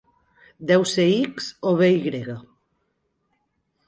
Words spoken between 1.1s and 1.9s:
"X" o bé